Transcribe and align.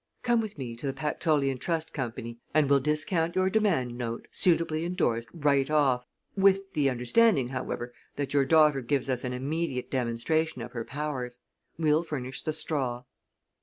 Come 0.23 0.41
with 0.41 0.57
me 0.57 0.75
to 0.77 0.87
the 0.87 0.93
Pactolean 0.95 1.59
Trust 1.59 1.93
Company 1.93 2.39
and 2.55 2.67
we'll 2.67 2.79
discount 2.79 3.35
your 3.35 3.51
demand 3.51 3.99
note, 3.99 4.27
suitably 4.31 4.83
indorsed, 4.83 5.29
right 5.31 5.69
off, 5.69 6.07
with 6.35 6.73
the 6.73 6.89
understanding, 6.89 7.49
however, 7.49 7.93
that 8.15 8.33
your 8.33 8.43
daughter 8.43 8.81
gives 8.81 9.11
us 9.11 9.23
an 9.23 9.31
immediate 9.33 9.91
demonstration 9.91 10.63
of 10.63 10.71
her 10.71 10.83
powers. 10.85 11.37
We'll 11.77 12.01
furnish 12.01 12.41
the 12.41 12.53
straw." 12.53 13.03